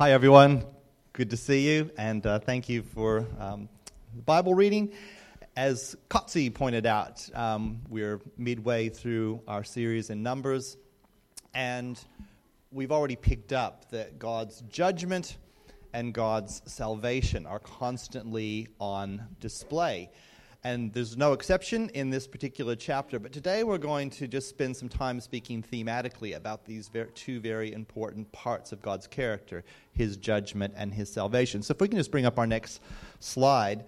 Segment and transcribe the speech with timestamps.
[0.00, 0.64] Hi, everyone.
[1.12, 3.68] Good to see you, and uh, thank you for um,
[4.24, 4.94] Bible reading.
[5.54, 10.78] As Kotzi pointed out, um, we're midway through our series in Numbers,
[11.52, 12.02] and
[12.72, 15.36] we've already picked up that God's judgment
[15.92, 20.08] and God's salvation are constantly on display.
[20.62, 24.76] And there's no exception in this particular chapter, but today we're going to just spend
[24.76, 30.18] some time speaking thematically about these ver- two very important parts of God's character his
[30.18, 31.62] judgment and his salvation.
[31.62, 32.82] So, if we can just bring up our next
[33.20, 33.84] slide,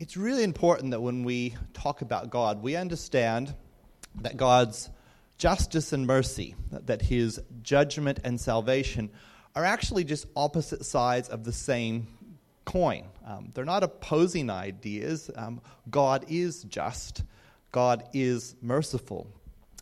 [0.00, 3.54] it's really important that when we talk about God, we understand
[4.22, 4.90] that God's
[5.36, 9.10] justice and mercy, that his judgment and salvation
[9.54, 12.08] are actually just opposite sides of the same
[12.68, 13.04] coin.
[13.26, 15.30] Um, they're not opposing ideas.
[15.34, 17.22] Um, God is just,
[17.72, 19.26] God is merciful.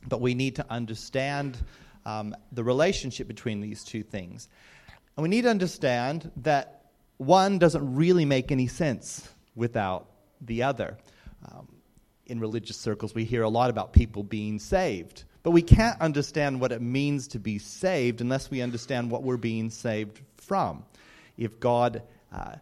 [0.06, 1.58] But we need to understand
[2.04, 4.48] um, the relationship between these two things.
[5.16, 6.84] And we need to understand that
[7.16, 10.08] one doesn't really make any sense without
[10.40, 10.96] the other.
[11.44, 11.66] Um,
[12.26, 15.24] in religious circles, we hear a lot about people being saved.
[15.42, 19.36] But we can't understand what it means to be saved unless we understand what we're
[19.36, 20.84] being saved from.
[21.36, 22.56] If God uh,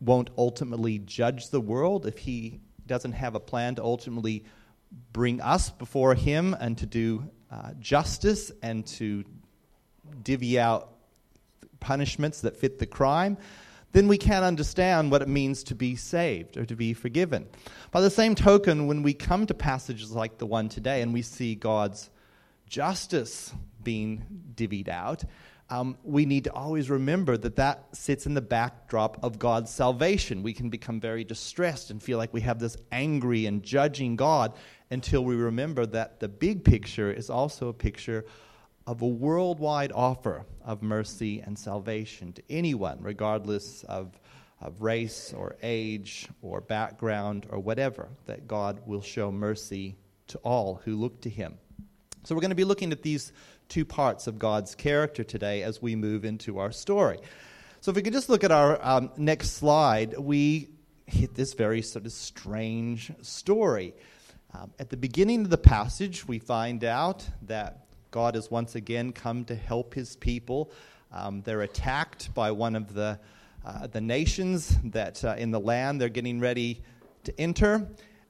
[0.00, 4.44] won't ultimately judge the world, if he doesn't have a plan to ultimately
[5.12, 9.24] bring us before him and to do uh, justice and to
[10.22, 10.92] divvy out
[11.80, 13.36] punishments that fit the crime,
[13.92, 17.46] then we can't understand what it means to be saved or to be forgiven.
[17.90, 21.22] By the same token, when we come to passages like the one today and we
[21.22, 22.10] see God's
[22.68, 24.24] justice being
[24.54, 25.24] divvied out,
[25.68, 30.42] um, we need to always remember that that sits in the backdrop of God's salvation.
[30.42, 34.52] We can become very distressed and feel like we have this angry and judging God
[34.90, 38.24] until we remember that the big picture is also a picture
[38.86, 44.20] of a worldwide offer of mercy and salvation to anyone, regardless of,
[44.60, 49.96] of race or age or background or whatever, that God will show mercy
[50.28, 51.58] to all who look to Him.
[52.22, 53.32] So, we're going to be looking at these
[53.68, 57.18] two parts of God's character today as we move into our story.
[57.80, 60.68] So, if we could just look at our um, next slide, we
[61.06, 63.94] hit this very sort of strange story.
[64.54, 69.12] Um, at the beginning of the passage, we find out that God has once again
[69.12, 70.72] come to help his people.
[71.12, 73.20] Um, they're attacked by one of the,
[73.64, 76.82] uh, the nations that uh, in the land they're getting ready
[77.24, 77.86] to enter,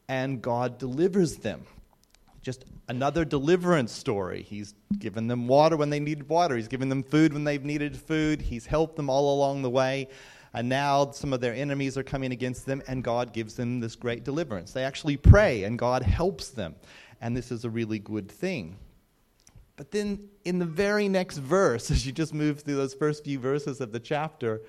[0.09, 1.65] and God delivers them
[2.47, 4.41] just another deliverance story.
[4.41, 7.97] He's given them water when they needed water, He's given them food when they've needed
[7.97, 10.09] food, He's helped them all along the way.
[10.55, 13.97] And now some of their enemies are coming against them, and God gives them this
[13.97, 14.71] great deliverance.
[14.71, 16.77] They actually pray, and God helps them.
[17.21, 18.77] And this is a really good thing.
[19.77, 23.41] But then in the very next verse, as you just move through those first few
[23.41, 24.63] verses of the chapter,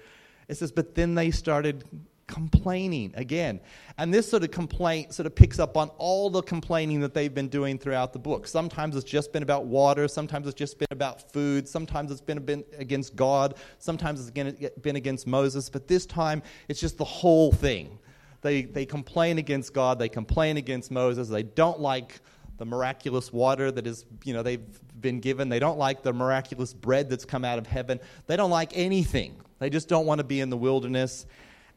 [0.47, 1.83] it says, But then they started
[2.27, 3.59] complaining again.
[3.97, 7.33] And this sort of complaint sort of picks up on all the complaining that they've
[7.33, 8.47] been doing throughout the book.
[8.47, 12.63] Sometimes it's just been about water, sometimes it's just been about food, sometimes it's been
[12.77, 17.97] against God, sometimes it's been against Moses, but this time it's just the whole thing.
[18.41, 22.19] They, they complain against God, they complain against Moses, they don't like
[22.57, 24.61] the miraculous water that is, you know, they've
[24.99, 25.47] been given.
[25.47, 27.99] They don't like the miraculous bread that's come out of heaven.
[28.25, 29.35] They don't like anything.
[29.59, 31.27] They just don't want to be in the wilderness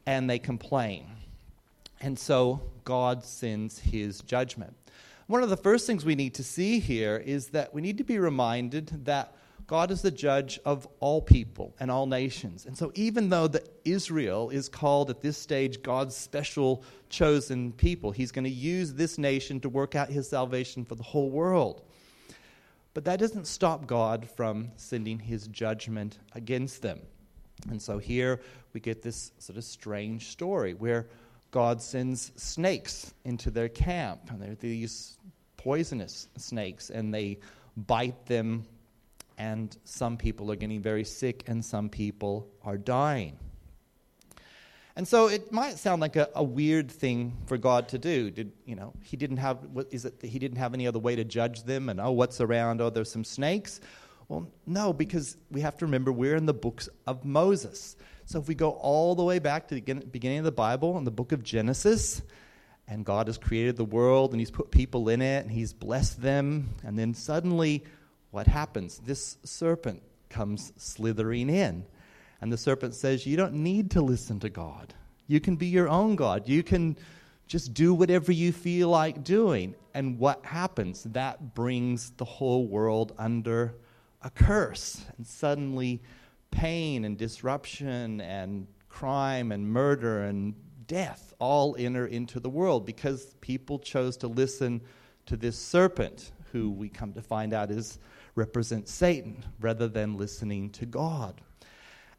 [0.05, 1.05] and they complain.
[2.01, 4.75] And so God sends his judgment.
[5.27, 8.03] One of the first things we need to see here is that we need to
[8.03, 9.35] be reminded that
[9.71, 12.65] God is the judge of all people and all nations.
[12.65, 18.11] And so, even though the Israel is called at this stage God's special chosen people,
[18.11, 21.83] He's going to use this nation to work out His salvation for the whole world.
[22.93, 26.99] But that doesn't stop God from sending His judgment against them.
[27.69, 28.41] And so here
[28.73, 31.07] we get this sort of strange story where
[31.51, 34.21] God sends snakes into their camp.
[34.29, 35.17] And they're these
[35.57, 37.37] poisonous snakes, and they
[37.77, 38.65] bite them,
[39.37, 43.37] and some people are getting very sick, and some people are dying.
[44.95, 48.29] And so it might sound like a, a, weird thing for God to do.
[48.29, 49.59] Did you know he didn't have?
[49.71, 51.87] What, is it he didn't have any other way to judge them?
[51.87, 52.81] And oh, what's around?
[52.81, 53.79] Oh, there's some snakes.
[54.31, 57.97] Well, no, because we have to remember we're in the books of Moses.
[58.23, 61.03] So if we go all the way back to the beginning of the Bible, in
[61.03, 62.21] the book of Genesis,
[62.87, 66.21] and God has created the world and He's put people in it and He's blessed
[66.21, 67.83] them, and then suddenly,
[68.29, 68.99] what happens?
[68.99, 71.83] This serpent comes slithering in.
[72.39, 74.93] And the serpent says, You don't need to listen to God.
[75.27, 76.47] You can be your own God.
[76.47, 76.95] You can
[77.47, 79.75] just do whatever you feel like doing.
[79.93, 81.03] And what happens?
[81.03, 83.75] That brings the whole world under
[84.21, 85.03] a curse.
[85.17, 86.01] And suddenly
[86.51, 90.53] pain and disruption and crime and murder and
[90.87, 94.81] death all enter into the world because people chose to listen
[95.25, 97.99] to this serpent, who we come to find out is
[98.35, 101.41] represents Satan, rather than listening to God.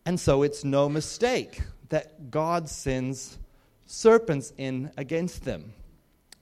[0.04, 3.38] And so it's no mistake that God sends
[3.86, 5.72] serpents in against them.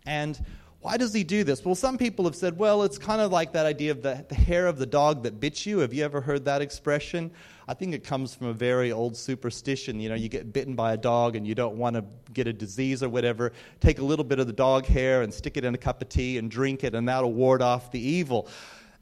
[0.07, 0.43] And
[0.81, 1.63] why does he do this?
[1.63, 4.35] Well, some people have said, well, it's kind of like that idea of the, the
[4.35, 5.81] hair of the dog that bit you.
[5.81, 7.31] Have you ever heard that expression?
[7.69, 10.01] I think it comes from a very old superstition.
[10.01, 12.53] You know, you get bitten by a dog and you don't want to get a
[12.53, 13.53] disease or whatever.
[13.81, 16.09] Take a little bit of the dog hair and stick it in a cup of
[16.09, 18.49] tea and drink it, and that'll ward off the evil.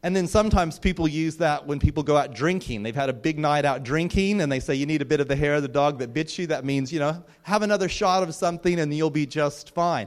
[0.02, 2.82] And then sometimes people use that when people go out drinking.
[2.82, 5.28] They've had a big night out drinking and they say, You need a bit of
[5.28, 6.46] the hair of the dog that bit you.
[6.48, 10.06] That means, you know, have another shot of something and you'll be just fine.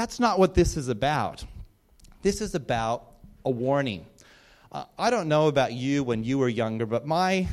[0.00, 1.44] That's not what this is about.
[2.22, 3.04] This is about
[3.44, 4.06] a warning.
[4.72, 7.46] Uh, I don't know about you when you were younger, but my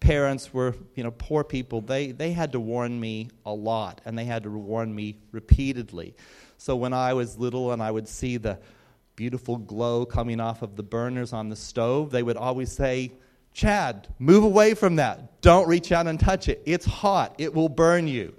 [0.00, 1.80] parents were, you know, poor people.
[1.80, 6.16] They, they had to warn me a lot, and they had to warn me repeatedly.
[6.58, 8.58] So when I was little and I would see the
[9.14, 13.12] beautiful glow coming off of the burners on the stove, they would always say,
[13.54, 15.40] Chadd, move away from that.
[15.40, 16.60] Don't reach out and touch it.
[16.66, 17.36] It's hot.
[17.38, 18.34] It will burn you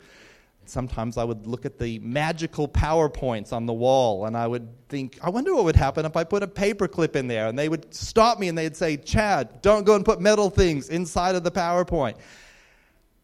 [0.69, 5.18] sometimes I would look at the magical PowerPoints on the wall and I would think,
[5.22, 7.48] I wonder what would happen if I put a paperclip in there.
[7.48, 10.90] And they would stop me and they'd say, Chadd, don't go and put metal things
[10.90, 12.16] inside of the PowerPoint.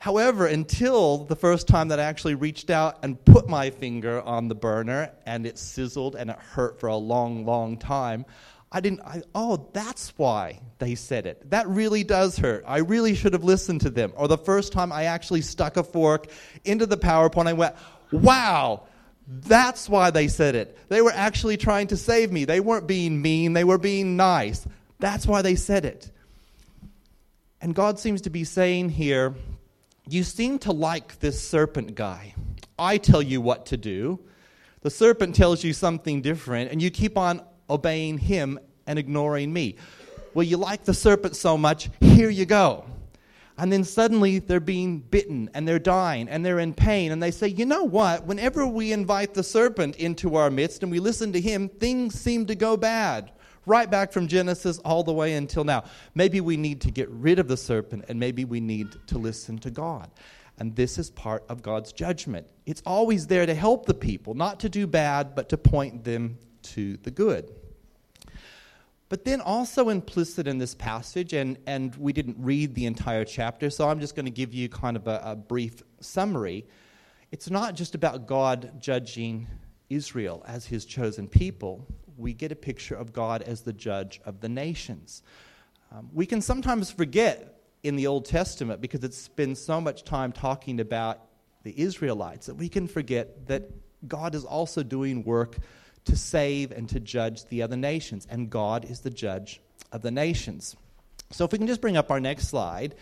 [0.03, 4.49] However, until the first time that I actually reached out and put my finger on
[4.49, 8.25] the burner and it sizzled and it hurt for a long, long time,
[8.75, 11.51] I didn't, I, oh, that's why they said it.
[11.51, 12.63] That really does hurt.
[12.67, 14.11] I really should have listened to them.
[14.15, 16.27] Or the first time I actually stuck a fork
[16.65, 17.75] into the PowerPoint, I went,
[18.11, 18.87] wow,
[19.27, 20.75] that's why they said it.
[20.89, 22.45] They were actually trying to save me.
[22.45, 24.65] They weren't being mean, they were being nice.
[24.99, 26.09] That's why they said it.
[27.61, 29.35] And God seems to be saying here,
[30.09, 32.33] you seem to like this serpent guy.
[32.77, 34.19] I tell you what to do.
[34.81, 37.41] The serpent tells you something different, and you keep on
[37.73, 39.75] obeying him and ignoring me.
[40.33, 42.85] Well, you like the serpent so much, here you go.
[43.57, 47.11] And then suddenly they're being bitten and they're dying and they're in pain.
[47.11, 48.25] And they say, you know what?
[48.25, 52.47] Whenever we invite the serpent into our midst and we listen to him, things seem
[52.47, 53.31] to go bad.
[53.65, 55.83] Right back from Genesis all the way until now.
[56.15, 59.57] Maybe we need to get rid of the serpent and maybe we need to listen
[59.59, 60.09] to God.
[60.57, 62.47] And this is part of God's judgment.
[62.65, 66.37] It's always there to help the people, not to do bad, but to point them
[66.63, 67.53] to the good.
[69.09, 73.69] But then also implicit in this passage, and, and we didn't read the entire chapter,
[73.69, 76.65] so I'm just going to give you kind of a, a brief summary.
[77.31, 79.47] It's not just about God judging
[79.89, 81.85] Israel as his chosen people,
[82.17, 85.23] we get a picture of God as the judge of the nations.
[85.91, 90.31] Um, we can sometimes forget in the Old Testament because it's been so much time
[90.31, 91.19] talking about
[91.63, 93.69] the Israelites that we can forget that
[94.07, 95.57] God is also doing work
[96.05, 98.27] to save and to judge the other nations.
[98.29, 99.61] And God is the judge
[99.91, 100.75] of the nations.
[101.31, 102.95] So, if we can just bring up our next slide.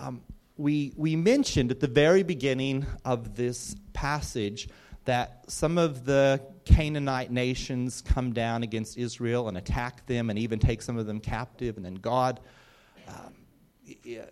[0.00, 0.22] Um,
[0.56, 4.68] we, we mentioned at the very beginning of this passage
[5.04, 10.58] that some of the Canaanite nations come down against Israel and attack them and even
[10.58, 12.40] take some of them captive, and then God
[13.08, 13.34] um,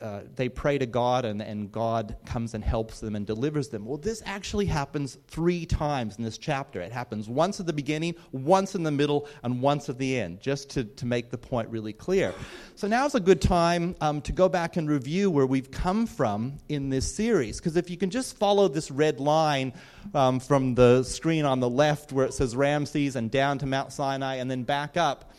[0.01, 3.85] uh, they pray to God and, and God comes and helps them and delivers them.
[3.85, 6.81] Well, this actually happens three times in this chapter.
[6.81, 10.41] It happens once at the beginning, once in the middle, and once at the end,
[10.41, 12.35] just to, to make the point really clear.
[12.77, 16.59] So now's a good time um, to go back and review where we've come from
[16.69, 17.59] in this series.
[17.59, 19.75] Because if you can just follow this red line
[20.15, 23.93] um, from the screen on the left where it says Ramses and down to Mount
[23.93, 25.33] Sinai and then back up,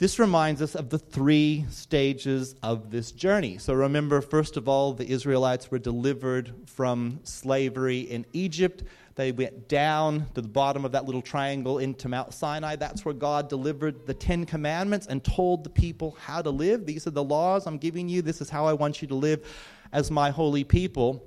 [0.00, 3.58] this reminds us of the three stages of this journey.
[3.58, 8.82] So remember, first of all, the Israelites were delivered from slavery in Egypt.
[9.16, 12.76] They went down to the bottom of that little triangle into Mount Sinai.
[12.76, 16.86] That's where God delivered the Ten Commandments and told the people how to live.
[16.86, 18.22] These are the laws I'm giving you.
[18.22, 19.46] This is how I want you to live
[19.92, 21.22] as my holy people.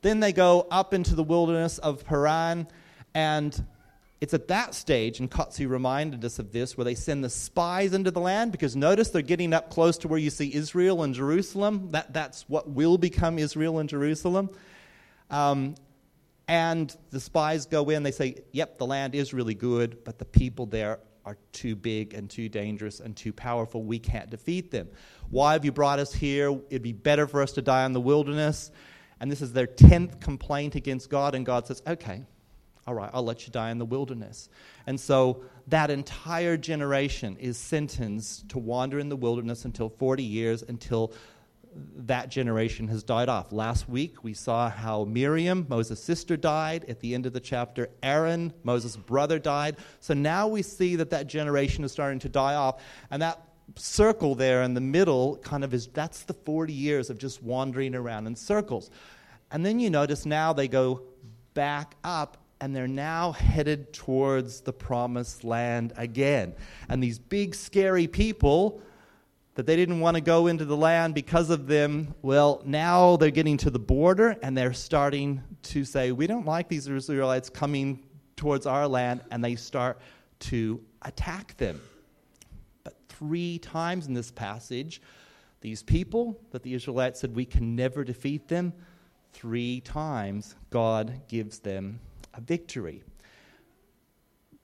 [0.00, 2.66] Then they go up into the wilderness of Paran,
[3.14, 3.62] and
[4.24, 7.92] it's at that stage, and Kotze reminded us of this, where they send the spies
[7.92, 11.14] into the land, because notice they're getting up close to where you see Israel and
[11.14, 11.90] Jerusalem.
[11.90, 14.48] That, that's what will become Israel and Jerusalem.
[15.28, 15.74] Um,
[16.48, 20.24] and the spies go in, they say, Yep, the land is really good, but the
[20.24, 23.82] people there are too big and too dangerous and too powerful.
[23.82, 24.88] We can't defeat them.
[25.28, 26.58] Why have you brought us here?
[26.70, 28.70] It'd be better for us to die in the wilderness.
[29.20, 32.22] And this is their 10th complaint against God, and God says, Okay,
[32.86, 34.48] all right, I'll let you die in the wilderness.
[34.86, 40.62] And so that entire generation is sentenced to wander in the wilderness until 40 years,
[40.62, 41.12] until
[41.96, 43.52] that generation has died off.
[43.52, 46.84] Last week we saw how Miriam, Moses' sister, died.
[46.88, 49.76] At the end of the chapter, Aaron, Moses' brother, died.
[50.00, 52.82] So now we see that that generation is starting to die off.
[53.10, 53.40] And that
[53.76, 57.94] circle there in the middle kind of is that's the 40 years of just wandering
[57.94, 58.90] around in circles.
[59.50, 61.02] And then you notice now they go
[61.54, 66.54] back up and they're now headed towards the promised land again.
[66.88, 68.80] And these big, scary people
[69.54, 73.30] that they didn't want to go into the land because of them, well, now they're
[73.30, 78.02] getting to the border and they're starting to say, We don't like these Israelites coming
[78.34, 80.00] towards our land, and they start
[80.38, 81.78] to attack them.
[82.82, 85.02] But three times in this passage,
[85.60, 88.72] these people that the Israelites said, We can never defeat them,
[89.34, 92.00] three times God gives them
[92.36, 93.02] a victory.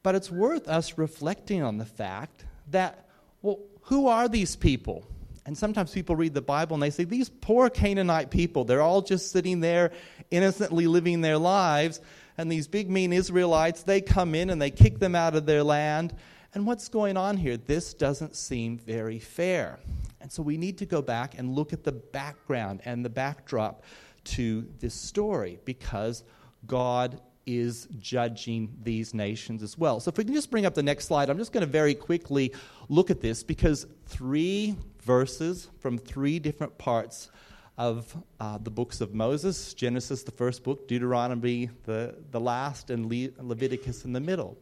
[0.03, 3.09] But it's worth us reflecting on the fact that,
[3.43, 5.07] well, who are these people?
[5.47, 9.03] And sometimes people read the Bible and they say, These poor Canaanite people, they're all
[9.03, 9.93] just sitting there
[10.31, 12.01] innocently living their lives.
[12.39, 15.63] And these big, mean Israelites, they come in and they kick them out of their
[15.63, 16.15] land.
[16.55, 17.57] And what's going on here?
[17.57, 19.79] This doesn't seem very fair.
[20.21, 23.85] And so we need to go back and look at the background and the backdrop
[24.25, 26.25] to this story because
[26.67, 30.01] God is judging these nations as well.
[30.01, 31.95] So, if we can just bring up the next slide, I'm just going to very
[31.95, 32.53] quickly
[32.89, 37.31] look at this because three verses from three different parts
[37.79, 43.07] of uh, the books of Moses Genesis, the first book, Deuteronomy, the, the last, and
[43.07, 44.59] Le- Leviticus in the middle.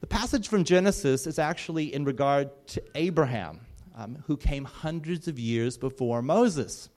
[0.00, 3.60] The passage from Genesis is actually in regard to Abraham,
[3.96, 6.88] um, who came hundreds of years before Moses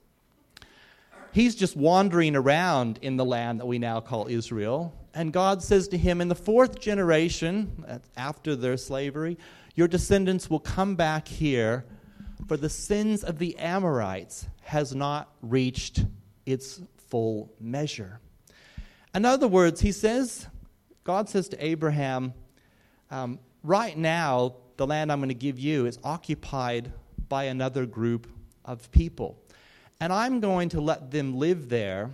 [1.31, 4.93] he's just wandering around in the land that we now call Israel.
[5.13, 9.37] And God says to him, In the fourth generation, after their slavery,
[9.75, 11.85] your descendants will come back here,
[12.47, 16.05] for the sins of the Amorites has not reached
[16.45, 18.19] its full measure.
[19.13, 20.47] In other words, he says,
[21.03, 22.33] God says to Abraham,
[23.09, 26.93] um, Right now, the land I'm going to give you is occupied
[27.27, 28.27] by another group
[28.63, 29.37] of people.
[30.01, 32.11] And I'm going to let them live there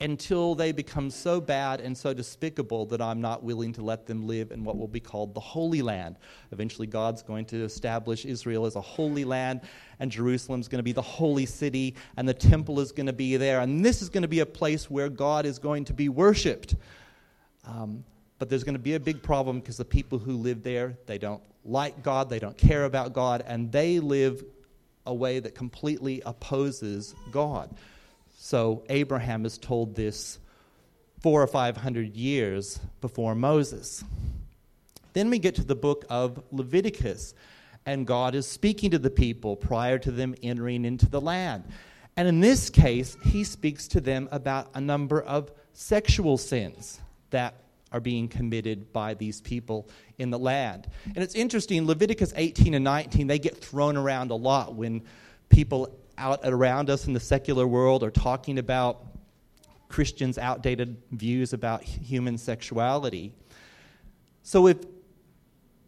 [0.00, 4.26] until they become so bad and so despicable that I'm not willing to let them
[4.26, 6.16] live in what will be called the Holy Land.
[6.52, 9.60] Eventually, God's going to establish Israel as a holy land,
[9.98, 13.36] and Jerusalem's going to be the holy city, and the temple is going to be
[13.36, 13.60] there.
[13.60, 16.76] And this is going to be a place where God is going to be worshiped.
[17.64, 18.04] Um,
[18.38, 21.18] but there's going to be a big problem because the people who live there, they
[21.18, 24.44] don't like God, they don't care about God, and they live
[25.08, 27.74] a way that completely opposes God.
[28.38, 30.38] So Abraham is told this
[31.20, 34.04] four or five hundred years before Moses.
[35.14, 37.34] Then we get to the book of Leviticus,
[37.84, 41.64] and God is speaking to the people prior to them entering into the land.
[42.16, 47.00] And in this case, he speaks to them about a number of sexual sins
[47.30, 47.54] that
[47.92, 50.88] are being committed by these people in the land.
[51.04, 55.02] And it's interesting, Leviticus 18 and 19, they get thrown around a lot when
[55.48, 59.04] people out around us in the secular world are talking about
[59.88, 63.32] Christians' outdated views about human sexuality.
[64.42, 64.78] So if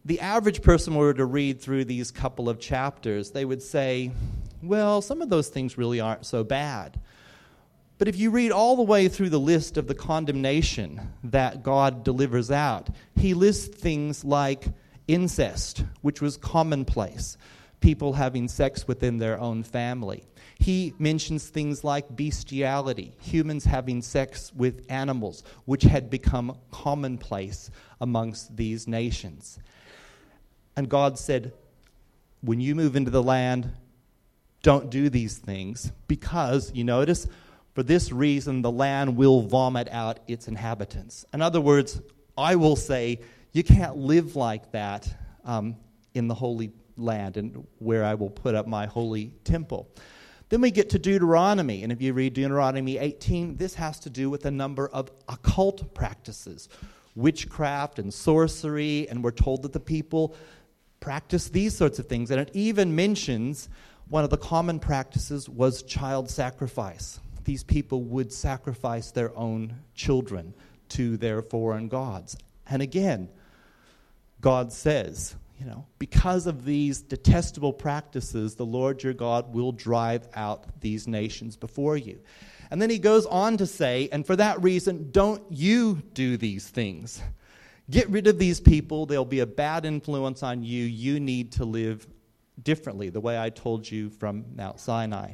[0.04, 4.12] the average person were to read through these couple of chapters, they would say,
[4.62, 6.98] well, some of those things really aren't so bad.
[8.00, 12.02] But if you read all the way through the list of the condemnation that God
[12.02, 14.64] delivers out, he lists things like
[15.06, 17.36] incest, which was commonplace,
[17.80, 20.24] people having sex within their own family.
[20.58, 28.56] He mentions things like bestiality, humans having sex with animals, which had become commonplace amongst
[28.56, 29.58] these nations.
[30.74, 31.52] And God said,
[32.40, 33.70] when you move into the land,
[34.62, 37.26] don't do these things because, you notice,
[37.80, 41.24] for this reason, the land will vomit out its inhabitants.
[41.32, 41.98] In other words,
[42.36, 43.20] I will say,
[43.52, 45.10] you can't live like that
[45.46, 45.76] um,
[46.12, 49.88] in the holy land and where I will put up my holy temple.
[50.50, 54.28] Then we get to Deuteronomy, and if you read Deuteronomy 18, this has to do
[54.28, 56.68] with a number of occult practices,
[57.14, 60.36] witchcraft and sorcery, and we're told that the people
[61.00, 62.30] practice these sorts of things.
[62.30, 63.70] And it even mentions
[64.10, 70.54] one of the common practices was child sacrifice these people would sacrifice their own children
[70.88, 72.36] to their foreign gods.
[72.68, 73.28] And again,
[74.40, 80.28] God says, you know, because of these detestable practices, the Lord your God will drive
[80.34, 82.20] out these nations before you.
[82.70, 86.68] And then he goes on to say, and for that reason, don't you do these
[86.68, 87.20] things.
[87.90, 89.06] Get rid of these people.
[89.06, 90.84] They'll be a bad influence on you.
[90.84, 92.06] You need to live
[92.62, 95.32] differently, the way I told you from Mount Sinai.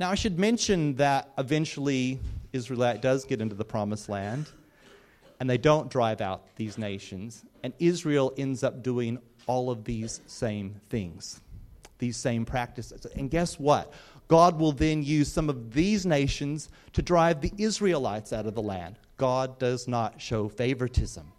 [0.00, 2.18] Now, I should mention that eventually
[2.54, 4.46] Israel does get into the promised land,
[5.38, 10.22] and they don't drive out these nations, and Israel ends up doing all of these
[10.26, 11.42] same things,
[11.98, 13.04] these same practices.
[13.14, 13.92] And guess what?
[14.26, 18.62] God will then use some of these nations to drive the Israelites out of the
[18.62, 18.98] land.
[19.18, 21.30] God does not show favoritism.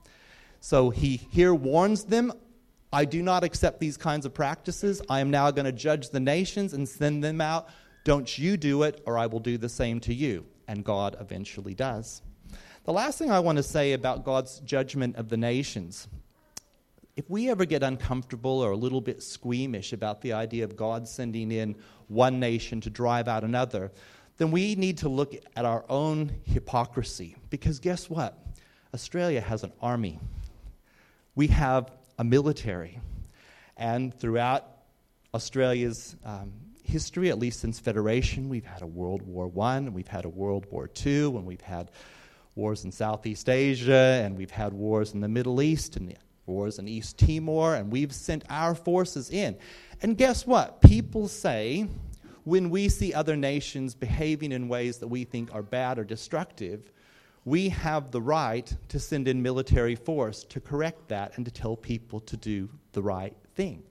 [0.60, 2.32] So he here warns them
[2.94, 5.02] I do not accept these kinds of practices.
[5.10, 7.70] I am now going to judge the nations and send them out.
[8.04, 10.46] Don't you do it, or I will do the same to you.
[10.68, 12.22] And God eventually does.
[12.84, 16.08] The last thing I want to say about God's judgment of the nations
[17.16, 21.08] if we ever get uncomfortable or a little bit squeamish about the idea of God
[21.08, 21.76] sending in
[22.08, 23.92] one nation to drive out another,
[24.38, 27.36] then we need to look at our own hypocrisy.
[27.50, 28.38] Because guess what?
[28.94, 30.20] Australia has an army,
[31.36, 33.00] we have a military.
[33.78, 34.68] And throughout
[35.34, 36.52] Australia's um,
[36.92, 40.30] history, at least since Federation, we've had a World War I, and we've had a
[40.30, 41.90] World War II, and we've had
[42.54, 46.14] wars in Southeast Asia, and we've had wars in the Middle East, and
[46.46, 49.58] wars in East Timor, and we've sent our forces in.
[50.02, 50.82] And guess what?
[50.82, 51.88] People say
[52.44, 56.92] when we see other nations behaving in ways that we think are bad or destructive,
[57.46, 61.76] we have the right to send in military force to correct that and to tell
[61.76, 63.84] people to do the right thing.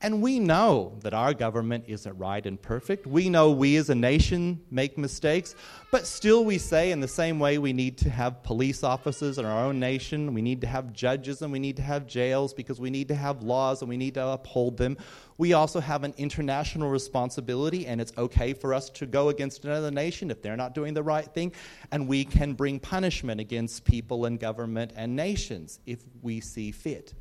[0.00, 3.04] And we know that our government isn't right and perfect.
[3.04, 5.56] We know we as a nation make mistakes,
[5.90, 9.44] but still we say, in the same way, we need to have police officers in
[9.44, 12.78] our own nation, we need to have judges, and we need to have jails because
[12.80, 14.96] we need to have laws and we need to uphold them.
[15.36, 19.90] We also have an international responsibility, and it's okay for us to go against another
[19.90, 21.52] nation if they're not doing the right thing,
[21.90, 27.14] and we can bring punishment against people and government and nations if we see fit.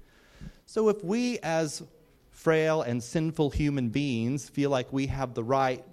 [0.67, 1.81] So if we as
[2.37, 5.83] frail and sinful human beings feel like we have the right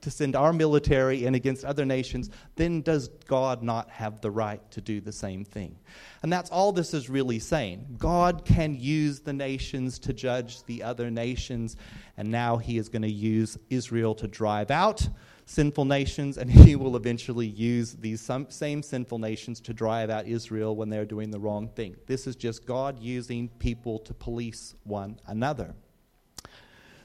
[0.00, 4.62] to send our military in against other nations, then does God not have the right
[4.70, 5.76] to do the same thing?
[6.22, 7.96] And that's all this is really saying.
[7.98, 11.76] God can use the nations to judge the other nations,
[12.16, 15.06] and now he is going to use Israel to drive out
[15.48, 20.76] sinful nations, and he will eventually use these same sinful nations to drive out Israel
[20.76, 21.96] when they're doing the wrong thing.
[22.06, 25.74] This is just God using people to police one another.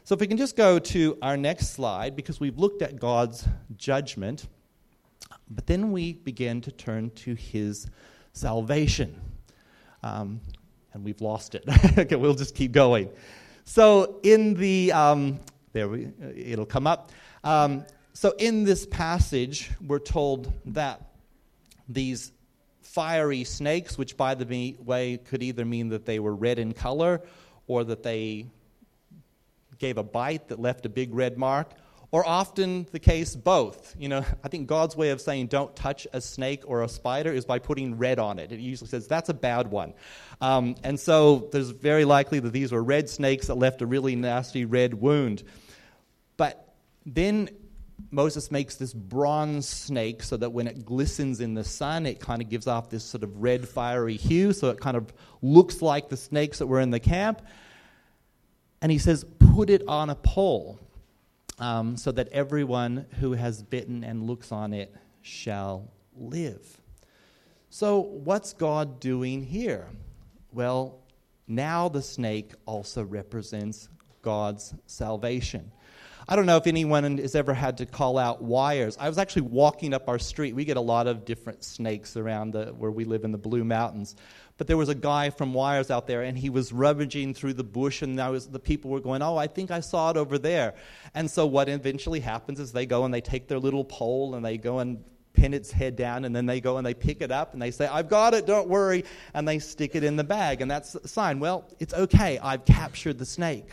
[0.03, 3.47] So, if we can just go to our next slide, because we've looked at God's
[3.77, 4.47] judgment,
[5.49, 7.87] but then we begin to turn to his
[8.33, 9.19] salvation.
[10.03, 10.41] Um,
[10.91, 11.63] and we've lost it.
[11.97, 13.09] okay, we'll just keep going.
[13.63, 15.39] So, in the, um,
[15.71, 17.13] there we, it'll come up.
[17.45, 21.01] Um, so, in this passage, we're told that
[21.89, 22.31] these
[22.81, 27.21] fiery snakes, which by the way could either mean that they were red in color
[27.65, 28.45] or that they
[29.79, 31.71] gave a bite that left a big red mark,
[32.11, 33.95] or often the case both.
[33.97, 37.33] You know, I think God's way of saying don't touch a snake or a spider
[37.33, 38.51] is by putting red on it.
[38.51, 39.95] It usually says that's a bad one.
[40.39, 44.15] Um, and so there's very likely that these were red snakes that left a really
[44.15, 45.41] nasty red wound.
[46.37, 46.75] But
[47.07, 47.49] then
[48.11, 52.41] Moses makes this bronze snake so that when it glistens in the sun, it kind
[52.41, 56.09] of gives off this sort of red, fiery hue, so it kind of looks like
[56.09, 57.41] the snakes that were in the camp.
[58.81, 60.79] And he says, put it on a pole
[61.59, 66.77] um, so that everyone who has bitten and looks on it shall live.
[67.69, 69.89] So, what's God doing here?
[70.51, 70.99] Well,
[71.47, 73.89] now the snake also represents
[74.21, 75.71] God's salvation.
[76.25, 78.97] I don't know if anyone has ever had to call out WIRES.
[78.97, 80.55] I was actually walking up our street.
[80.55, 83.65] We get a lot of different snakes around the, where we live in the Blue
[83.65, 84.15] Mountains.
[84.57, 87.63] But there was a guy from WIRES out there, and he was rummaging through the
[87.63, 90.75] bush, and was, the people were going, Oh, I think I saw it over there.
[91.13, 94.45] And so what eventually happens is they go and they take their little pole and
[94.45, 97.31] they go and pin its head down, and then they go and they pick it
[97.31, 100.23] up and they say, I've got it, don't worry, and they stick it in the
[100.23, 100.61] bag.
[100.61, 101.39] And that's the sign.
[101.39, 103.71] Well, it's okay, I've captured the snake.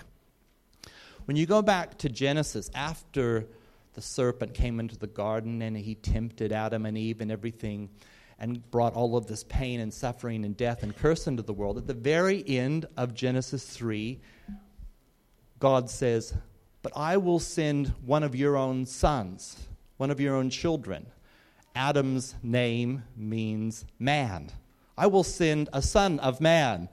[1.31, 3.47] When you go back to Genesis, after
[3.95, 7.89] the serpent came into the garden and he tempted Adam and Eve and everything
[8.41, 11.79] and brought all of this pain and suffering and death and curse into the world,
[11.79, 14.19] at the very end of Genesis 3,
[15.61, 16.35] God says,
[16.83, 21.07] But I will send one of your own sons, one of your own children.
[21.77, 24.51] Adam's name means man.
[24.99, 26.89] I will send a son of man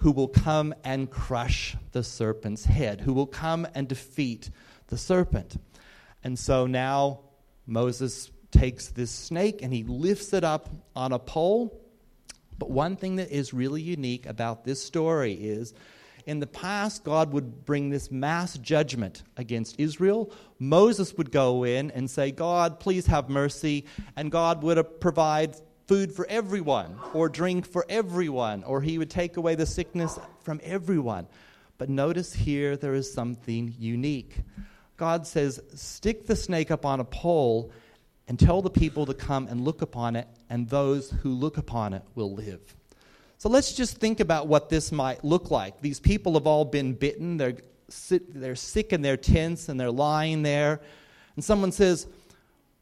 [0.00, 4.50] who will come and crush the serpent's head, who will come and defeat
[4.88, 5.56] the serpent.
[6.24, 7.20] And so now
[7.66, 11.80] Moses takes this snake and he lifts it up on a pole.
[12.58, 15.72] But one thing that is really unique about this story is
[16.26, 20.32] In the past, God would bring this mass judgment against Israel.
[20.58, 23.86] Moses would go in and say, God, please have mercy.
[24.16, 25.56] And God would provide
[25.90, 30.60] food for everyone, or drink for everyone, or he would take away the sickness from
[30.62, 31.26] everyone.
[31.78, 34.36] But notice here there is something unique.
[34.96, 37.72] God says, Stick the snake up on a pole
[38.28, 41.92] and tell the people to come and look upon it, and those who look upon
[41.92, 42.60] it will live.
[43.38, 45.80] So let's just think about what this might look like.
[45.80, 47.56] These people have all been bitten, they're,
[48.28, 50.82] they're sick in their tents, and they're lying there.
[51.34, 52.06] And someone says,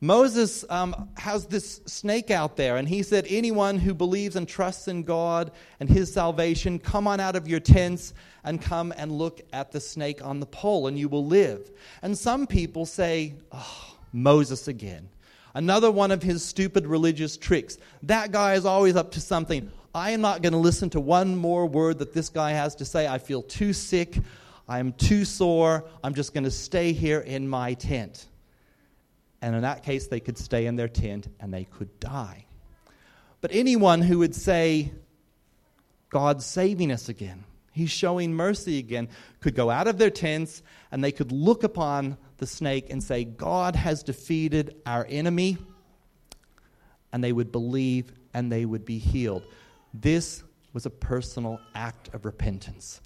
[0.01, 4.87] Moses um, has this snake out there, and he said, Anyone who believes and trusts
[4.87, 9.41] in God and his salvation, come on out of your tents and come and look
[9.53, 11.71] at the snake on the pole, and you will live.
[12.03, 15.09] And some people say, oh, Moses again.
[15.55, 17.79] Another one of his stupid religious tricks.
[18.05, 19.71] That guy is always up to something.
[19.95, 22.85] I am not going to listen to one more word that this guy has to
[22.85, 23.09] say.
[23.09, 24.19] I feel too sick.
[24.69, 25.87] I'm too sore.
[26.05, 28.27] I'm just going to stay here in my tent.
[29.41, 32.47] And in that case, they could stay in their tent and they could die.
[33.41, 34.93] But anyone who would say,
[36.11, 41.05] God's saving us again, He's showing mercy again, could go out of their tents and
[41.05, 45.59] they could look upon the snake and say, God has defeated our enemy,
[47.13, 49.45] and they would believe and they would be healed.
[49.95, 53.01] This was a personal act of repentance.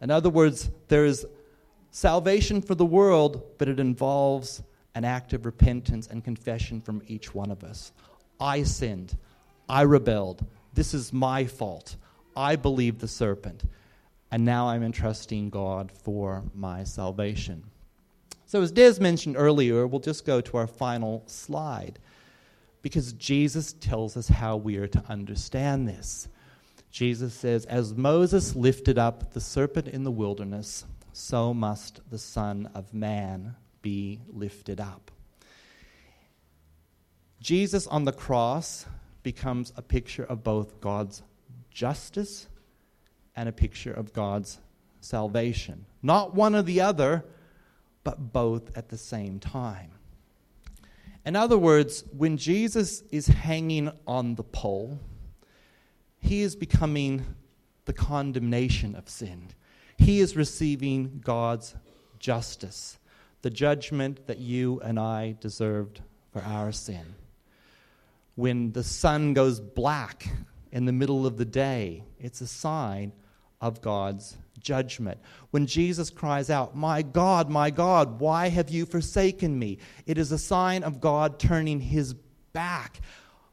[0.00, 1.26] In other words, there is
[1.90, 4.62] salvation for the world, but it involves
[4.96, 7.92] an act of repentance and confession from each one of us.
[8.40, 9.16] I sinned.
[9.68, 10.46] I rebelled.
[10.72, 11.96] This is my fault.
[12.34, 13.64] I believed the serpent.
[14.30, 17.62] And now I'm entrusting God for my salvation.
[18.46, 21.98] So, as Des mentioned earlier, we'll just go to our final slide
[22.80, 26.28] because Jesus tells us how we are to understand this.
[26.90, 32.70] Jesus says, As Moses lifted up the serpent in the wilderness, so must the Son
[32.74, 33.56] of Man
[33.86, 35.12] be lifted up.
[37.40, 38.84] Jesus on the cross
[39.22, 41.22] becomes a picture of both God's
[41.70, 42.48] justice
[43.36, 44.58] and a picture of God's
[45.00, 45.86] salvation.
[46.02, 47.24] Not one or the other,
[48.02, 49.92] but both at the same time.
[51.24, 54.98] In other words, when Jesus is hanging on the pole,
[56.18, 57.24] he is becoming
[57.84, 59.50] the condemnation of sin.
[59.96, 61.76] He is receiving God's
[62.18, 62.98] justice
[63.46, 66.00] the judgment that you and I deserved
[66.32, 67.14] for our sin.
[68.34, 70.28] When the sun goes black
[70.72, 73.12] in the middle of the day, it's a sign
[73.60, 75.20] of God's judgment.
[75.52, 79.78] When Jesus cries out, My God, my God, why have you forsaken me?
[80.06, 82.14] It is a sign of God turning his
[82.52, 83.00] back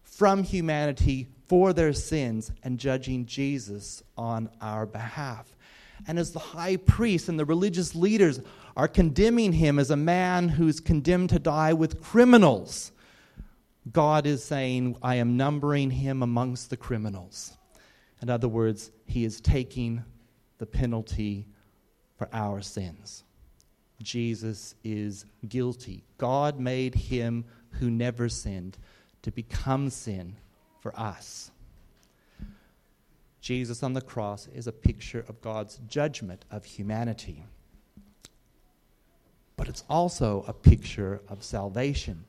[0.01, 5.55] from humanity for their sins and judging Jesus on our behalf.
[6.07, 8.41] And as the high priest and the religious leaders
[8.75, 12.91] are condemning him as a man who's condemned to die with criminals.
[13.91, 17.57] God is saying, I am numbering him amongst the criminals.
[18.21, 20.03] In other words, he is taking
[20.57, 21.47] the penalty
[22.17, 23.23] for our sins.
[24.01, 26.03] Jesus is guilty.
[26.17, 28.77] God made him who never sinned
[29.23, 30.35] to become sin
[30.79, 31.51] for us.
[33.43, 37.43] Jesus on the cross is a picture of God's judgment of humanity
[39.55, 42.25] but it's also a picture of salvation.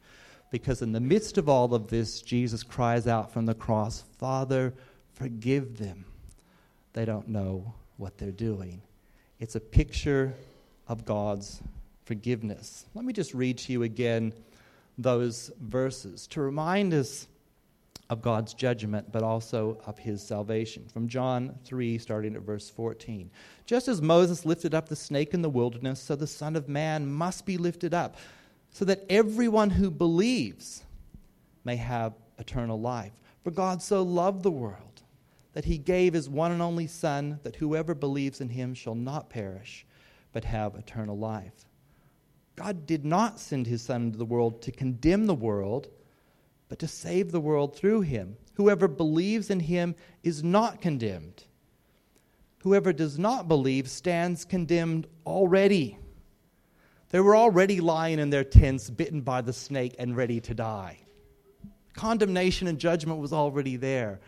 [0.51, 4.73] Because in the midst of all of this, Jesus cries out from the cross, Father,
[5.15, 6.05] forgive them.
[6.93, 8.83] They don't know what they're doing.
[9.41, 10.33] It's a picture
[10.87, 11.61] of God's
[12.05, 12.87] forgiveness.
[12.95, 14.33] Let me just read to you again
[14.97, 17.27] those verses to remind us
[18.11, 20.87] of God's judgment, but also of his salvation.
[20.93, 23.31] From John 3, starting at verse 14.
[23.67, 27.07] Just as Moses lifted up the snake in the wilderness, so the Son of Man
[27.07, 28.17] must be lifted up,
[28.71, 30.83] so that everyone who believes
[31.65, 33.13] may have eternal life.
[33.43, 35.03] For God so loved the world
[35.55, 39.31] that he gave his one and only Son, that whoever believes in him shall not
[39.31, 39.87] perish,
[40.33, 41.65] but have eternal life.
[42.57, 45.89] God did not send his Son into the world to condemn the world
[46.75, 48.37] but to save the world through him.
[48.55, 51.45] Whoever believes in him is not condemned.
[52.65, 55.97] Whoever does not believe stands condemned already.
[57.11, 60.99] They were already lying in their tents, bitten by the snake, and ready to die.
[61.93, 64.19] Condemnation and judgment was already there.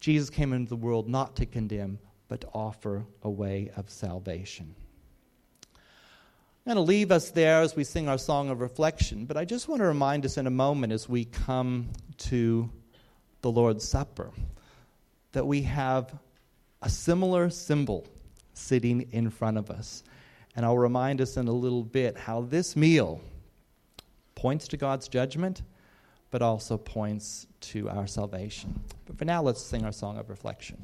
[0.00, 4.74] Jesus came into the world not to condemn, but to offer a way of salvation.
[6.66, 9.44] I'm going to leave us there as we sing our song of reflection, but I
[9.44, 12.70] just want to remind us in a moment as we come to
[13.42, 14.30] the Lord's Supper
[15.32, 16.14] that we have
[16.80, 18.06] a similar symbol
[18.54, 20.04] sitting in front of us.
[20.56, 23.20] And I'll remind us in a little bit how this meal
[24.34, 25.60] points to God's judgment,
[26.30, 28.80] but also points to our salvation.
[29.04, 30.82] But for now, let's sing our song of reflection.